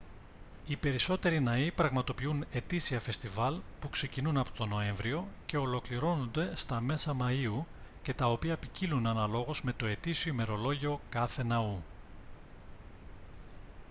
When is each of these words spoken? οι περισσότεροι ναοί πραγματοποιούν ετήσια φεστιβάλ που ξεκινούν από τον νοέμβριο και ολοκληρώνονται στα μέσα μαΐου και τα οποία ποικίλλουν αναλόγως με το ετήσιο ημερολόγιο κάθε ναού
οι 0.67 0.75
περισσότεροι 0.75 1.39
ναοί 1.39 1.71
πραγματοποιούν 1.71 2.45
ετήσια 2.51 2.99
φεστιβάλ 2.99 3.59
που 3.81 3.89
ξεκινούν 3.89 4.37
από 4.37 4.51
τον 4.51 4.69
νοέμβριο 4.69 5.27
και 5.45 5.57
ολοκληρώνονται 5.57 6.55
στα 6.55 6.79
μέσα 6.81 7.15
μαΐου 7.19 7.63
και 8.03 8.13
τα 8.13 8.25
οποία 8.25 8.57
ποικίλλουν 8.57 9.07
αναλόγως 9.07 9.63
με 9.63 9.73
το 9.73 9.85
ετήσιο 9.85 10.31
ημερολόγιο 10.33 11.01
κάθε 11.09 11.43
ναού 11.43 11.79